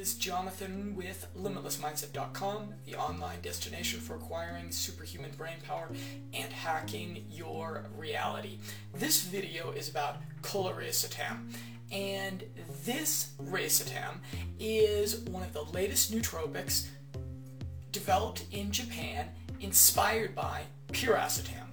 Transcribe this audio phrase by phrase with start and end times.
[0.00, 5.90] is Jonathan with LimitlessMindset.com, the online destination for acquiring superhuman brain power
[6.32, 8.60] and hacking your reality.
[8.94, 11.52] This video is about coluracetam,
[11.92, 12.42] and
[12.86, 14.20] this racetam
[14.58, 16.86] is one of the latest nootropics
[17.92, 19.28] developed in Japan,
[19.60, 20.62] inspired by
[20.94, 21.69] piracetam.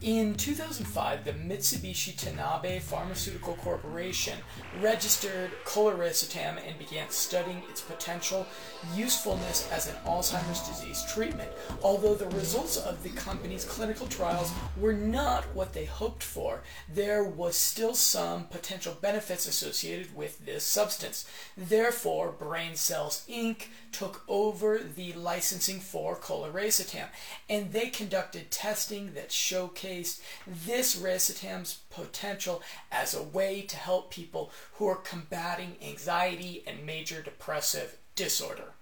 [0.00, 4.38] In 2005, the Mitsubishi Tanabe Pharmaceutical Corporation
[4.80, 8.46] registered coluracetam and began studying its potential
[8.94, 11.50] usefulness as an Alzheimer's disease treatment,
[11.82, 16.62] although the results of the company's clinical trials were not what they hoped for.
[16.88, 21.28] There was still some potential benefits associated with this substance.
[21.56, 23.66] Therefore, Brain Cells Inc.
[23.90, 27.06] took over the licensing for coluracetam,
[27.50, 34.50] and they conducted testing that showcased this racetam's potential as a way to help people
[34.74, 38.72] who are combating anxiety and major depressive disorder.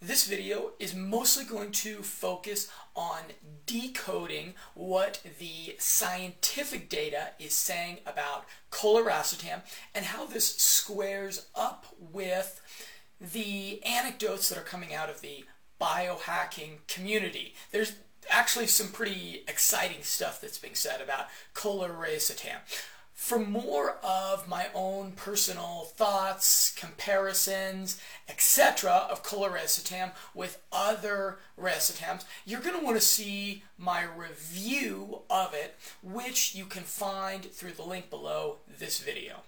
[0.00, 3.22] This video is mostly going to focus on
[3.64, 9.62] decoding what the scientific data is saying about coluracetam
[9.94, 12.60] and how this squares up with
[13.20, 15.44] the anecdotes that are coming out of the
[15.80, 17.54] biohacking community.
[17.72, 17.94] There's
[18.30, 22.58] actually some pretty exciting stuff that's being said about coluracetam.
[23.14, 29.06] For more of my own personal thoughts, comparisons, etc.
[29.10, 35.76] of coluracetam with other racetams, you're going to want to see my review of it,
[36.02, 39.42] which you can find through the link below this video.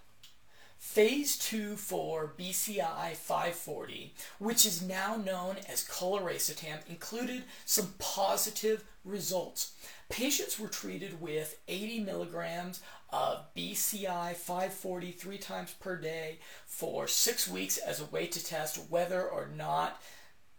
[0.79, 9.73] Phase 2 for BCI 540, which is now known as coluracetam, included some positive results.
[10.09, 17.48] Patients were treated with 80 milligrams of BCI 540 three times per day for six
[17.48, 20.01] weeks as a way to test whether or not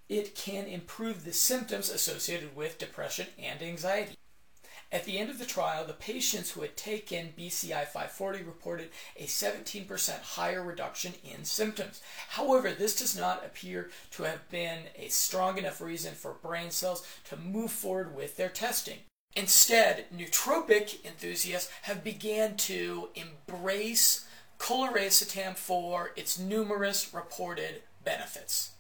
[0.10, 4.16] it can improve the symptoms associated with depression and anxiety.
[4.92, 9.26] At the end of the trial, the patients who had taken BCI 540 reported a
[9.26, 12.02] 17% higher reduction in symptoms.
[12.30, 17.06] However, this does not appear to have been a strong enough reason for brain cells
[17.26, 18.98] to move forward with their testing.
[19.36, 24.26] Instead, nootropic enthusiasts have began to embrace
[24.58, 28.72] coluracetam for its numerous reported benefits.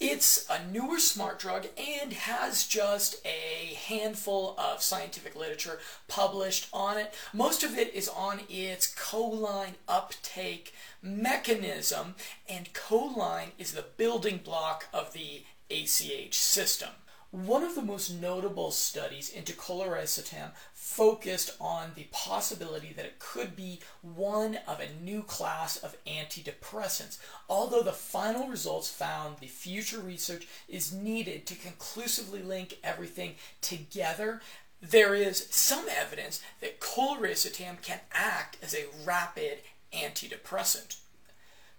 [0.00, 6.98] It's a newer smart drug and has just a handful of scientific literature published on
[6.98, 7.14] it.
[7.32, 12.16] Most of it is on its choline uptake mechanism,
[12.48, 16.90] and choline is the building block of the ACH system.
[17.32, 23.56] One of the most notable studies into coluracetam focused on the possibility that it could
[23.56, 27.16] be one of a new class of antidepressants.
[27.48, 34.42] Although the final results found the future research is needed to conclusively link everything together,
[34.82, 39.60] there is some evidence that coluracetam can act as a rapid
[39.94, 40.96] antidepressant.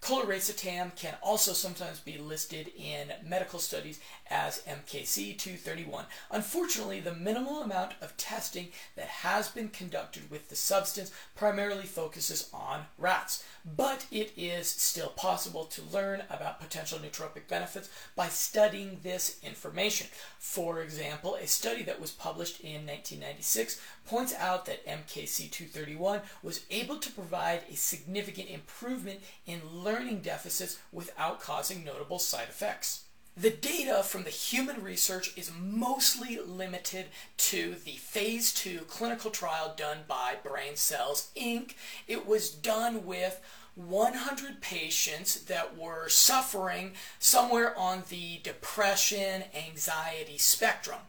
[0.03, 6.03] Coluracetam can also sometimes be listed in medical studies as MKC231.
[6.29, 12.49] Unfortunately, the minimal amount of testing that has been conducted with the substance primarily focuses
[12.53, 13.45] on rats,
[13.77, 20.07] but it is still possible to learn about potential nootropic benefits by studying this information.
[20.37, 26.97] For example, a study that was published in 1996 points out that MKC231 was able
[26.97, 33.05] to provide a significant improvement in learning deficits without causing notable side effects.
[33.35, 39.73] The data from the human research is mostly limited to the phase 2 clinical trial
[39.75, 41.73] done by Brain Cells Inc.
[42.07, 43.41] It was done with
[43.75, 50.99] 100 patients that were suffering somewhere on the depression anxiety spectrum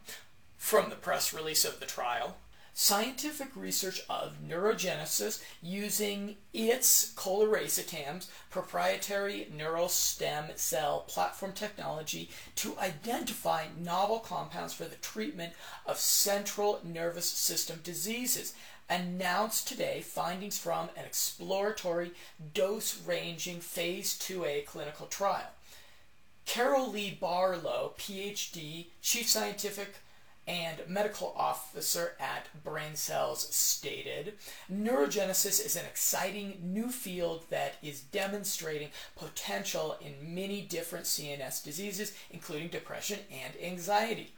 [0.56, 2.38] from the press release of the trial
[2.76, 13.66] scientific research of neurogenesis using its coluracetam's proprietary neural stem cell platform technology to identify
[13.78, 15.52] novel compounds for the treatment
[15.86, 18.54] of central nervous system diseases
[18.90, 22.10] announced today findings from an exploratory
[22.52, 25.52] dose ranging phase 2A clinical trial.
[26.44, 29.94] Carrolee Barlow, PhD, Chief Scientific
[30.46, 34.34] and medical officer at Brain Cells stated
[34.70, 42.14] Neurogenesis is an exciting new field that is demonstrating potential in many different CNS diseases,
[42.30, 44.32] including depression and anxiety.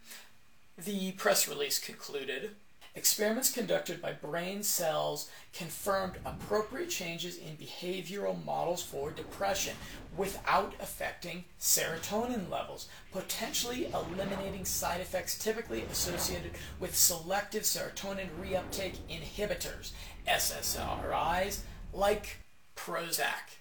[0.78, 2.50] The press release concluded
[2.96, 9.76] Experiments conducted by brain cells confirmed appropriate changes in behavioral models for depression
[10.16, 19.92] without affecting serotonin levels, potentially eliminating side effects typically associated with selective serotonin reuptake inhibitors,
[20.26, 21.58] SSRIs,
[21.92, 22.38] like
[22.76, 23.56] Prozac.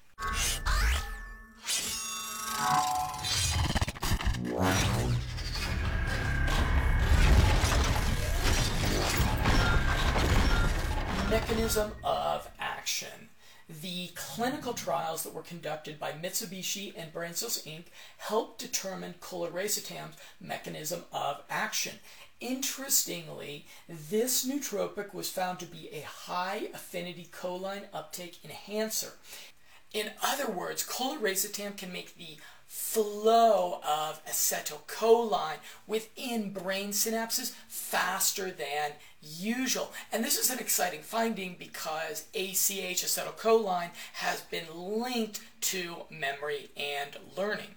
[11.36, 13.28] Mechanism of action.
[13.68, 17.88] The clinical trials that were conducted by Mitsubishi and BrainCells Inc.
[18.20, 21.96] helped determine coluracetam's mechanism of action.
[22.40, 29.16] Interestingly, this nootropic was found to be a high affinity choline uptake enhancer.
[29.92, 38.94] In other words, coluracetam can make the flow of acetylcholine within brain synapses faster than
[39.26, 39.92] usual.
[40.12, 47.18] And this is an exciting finding because ACH, acetylcholine, has been linked to memory and
[47.36, 47.76] learning.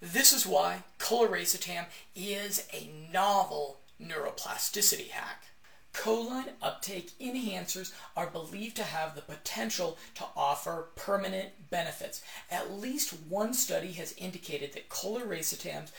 [0.00, 1.86] This is why coluracetam
[2.16, 5.44] is a novel neuroplasticity hack.
[5.92, 12.22] Choline uptake enhancers are believed to have the potential to offer permanent benefits.
[12.50, 15.92] At least one study has indicated that coluracetam's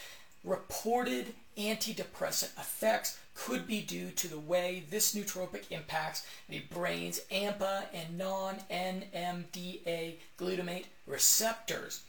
[0.43, 7.85] reported antidepressant effects could be due to the way this nootropic impacts the brain's AMPA
[7.93, 12.03] and non NMDA glutamate receptors.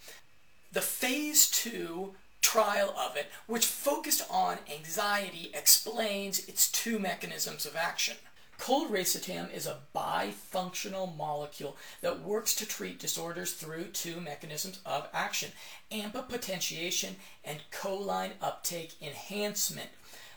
[0.72, 7.74] The phase 2 trial of it, which focused on anxiety, explains its two mechanisms of
[7.74, 8.16] action.
[8.58, 15.50] Coluracetam is a bifunctional molecule that works to treat disorders through two mechanisms of action
[15.90, 19.90] AMPA potentiation and choline uptake enhancement.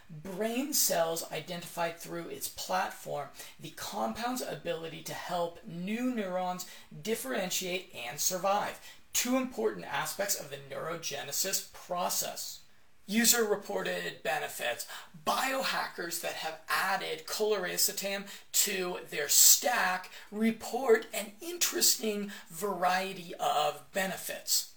[0.09, 3.27] Brain cells identified through its platform
[3.59, 6.65] the compound's ability to help new neurons
[7.01, 8.79] differentiate and survive
[9.13, 12.59] two important aspects of the neurogenesis process.
[13.09, 14.85] User reported benefits.
[15.25, 24.73] Biohackers that have added coluracetam to their stack report an interesting variety of benefits,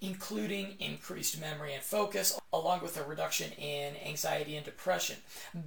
[0.00, 5.16] including increased memory and focus, along with a reduction in anxiety and depression.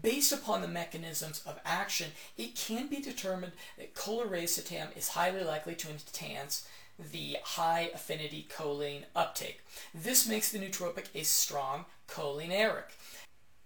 [0.02, 5.76] Based upon the mechanisms of action, it can be determined that coluracetam is highly likely
[5.76, 6.66] to enhance
[7.00, 9.62] the high affinity choline uptake.
[9.94, 12.86] This makes the nootropic a strong cholineric.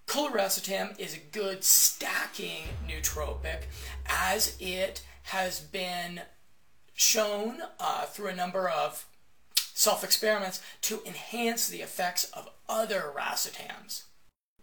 [0.08, 3.64] Coluracetam is a good stacking nootropic
[4.08, 6.22] as it has been
[6.94, 9.06] shown uh, through a number of
[9.56, 14.04] self experiments to enhance the effects of other racetams.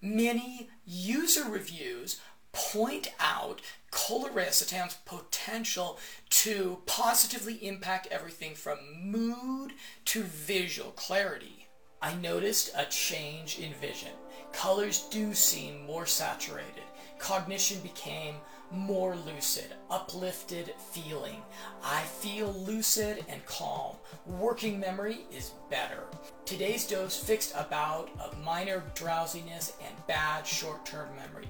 [0.01, 2.21] Many user reviews
[2.55, 3.61] point out
[3.91, 5.99] coluracetam's potential
[6.31, 9.73] to positively impact everything from mood
[10.05, 11.69] to visual clarity.
[12.01, 14.11] I noticed a change in vision.
[14.53, 16.85] Colors do seem more saturated.
[17.19, 18.35] Cognition became
[18.71, 21.41] more lucid, uplifted feeling.
[21.83, 23.97] I feel lucid and calm.
[24.27, 26.05] Working memory is better.
[26.45, 31.49] Today's dose fixed about a minor drowsiness and bad short term memory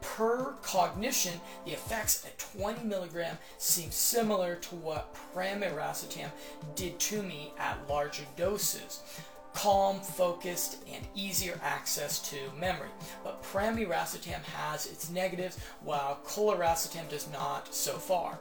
[0.00, 6.30] per cognition, the effects at 20 milligram seem similar to what pramiracetam
[6.74, 9.00] did to me at larger doses.
[9.52, 12.88] Calm, focused, and easier access to memory.
[13.24, 18.38] But pramiracetam has its negatives, while coluracetam does not so far.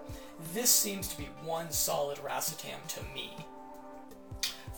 [0.53, 3.35] This seems to be one solid racetam to me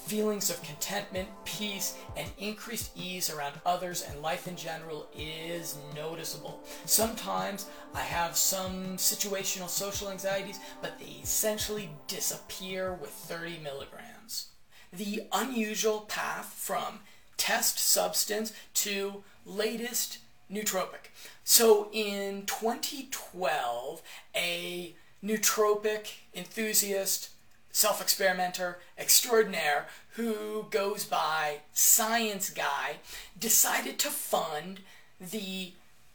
[0.06, 6.62] feelings of contentment, peace, and increased ease around others and life in general is noticeable.
[6.86, 14.48] Sometimes I have some situational social anxieties, but they essentially disappear with 30 milligrams.
[14.92, 17.00] The unusual path from
[17.38, 20.18] test substance to latest
[20.52, 21.10] nootropic.
[21.44, 24.02] So in 2012,
[24.36, 27.30] a nootropic enthusiast
[27.72, 32.98] self experimenter extraordinaire who goes by Science Guy
[33.38, 34.82] decided to fund
[35.20, 35.74] the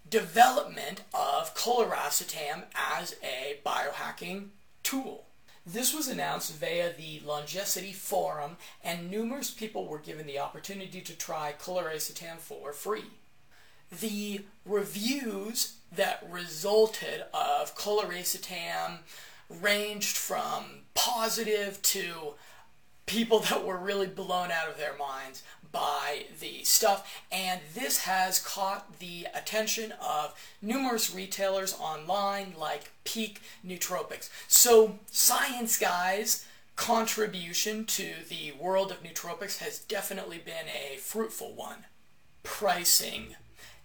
[0.08, 4.48] development of coluracetam as a biohacking
[4.82, 5.24] tool.
[5.66, 11.16] This was announced via the Longecity Forum, and numerous people were given the opportunity to
[11.16, 13.10] try coluracetam for free.
[13.90, 18.98] The reviews that resulted of coluracetam
[19.48, 22.34] ranged from positive to
[23.06, 28.40] people that were really blown out of their minds by the stuff, and this has
[28.40, 34.30] caught the attention of numerous retailers online like Peak Nootropics.
[34.48, 41.86] So, Science Guy's contribution to the world of nootropics has definitely been a fruitful one.
[42.42, 43.36] Pricing.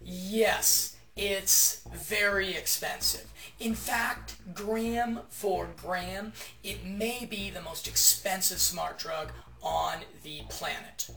[0.03, 3.31] Yes, it's very expensive.
[3.59, 10.41] In fact, gram for gram, it may be the most expensive smart drug on the
[10.49, 11.09] planet.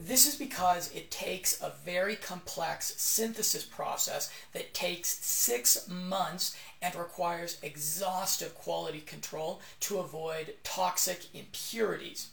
[0.00, 6.94] This is because it takes a very complex synthesis process that takes six months and
[6.94, 12.28] requires exhaustive quality control to avoid toxic impurities.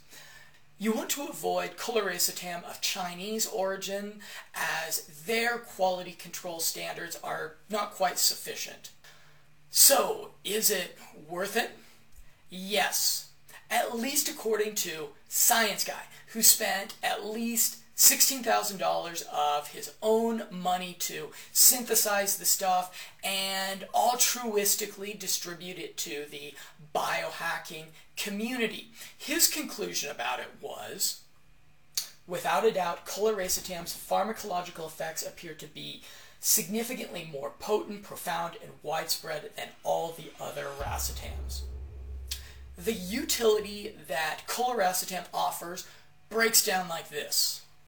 [0.78, 4.20] You want to avoid coluracetam of Chinese origin
[4.54, 8.90] as their quality control standards are not quite sufficient.
[9.70, 10.98] So, is it
[11.28, 11.70] worth it?
[12.50, 13.30] Yes,
[13.70, 20.96] at least according to Science Guy, who spent at least $16,000 of his own money
[21.00, 26.54] to synthesize the stuff and altruistically distribute it to the
[26.94, 28.92] biohacking community.
[29.16, 31.20] His conclusion about it was
[32.26, 36.02] without a doubt, coluracetam's pharmacological effects appear to be
[36.40, 41.62] significantly more potent, profound, and widespread than all the other racetams.
[42.76, 45.86] The utility that coluracetam offers
[46.30, 47.61] breaks down like this.